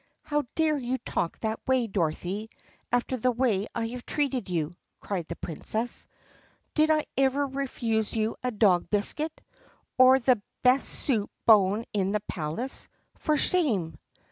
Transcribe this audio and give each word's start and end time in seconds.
"How 0.23 0.45
dare 0.55 0.79
you 0.79 0.97
talk 0.97 1.37
that 1.41 1.59
way, 1.67 1.85
Dorothy, 1.85 2.49
after 2.91 3.17
the 3.17 3.29
way 3.29 3.67
I 3.75 3.89
have 3.89 4.03
treated 4.03 4.49
you*?" 4.49 4.75
cried 4.99 5.27
the 5.27 5.35
Princess. 5.35 6.07
"Did 6.73 6.89
I 6.89 7.05
ever 7.17 7.45
refuse 7.45 8.11
you 8.15 8.35
a 8.43 8.49
dog 8.49 8.89
biscuit*? 8.89 9.39
Or 9.99 10.17
the 10.17 10.41
best 10.63 10.89
soup 10.89 11.29
bone 11.45 11.85
in 11.93 12.13
the 12.13 12.19
palace 12.21 12.87
4? 13.19 13.19
For 13.19 13.37
shame!" 13.37 13.99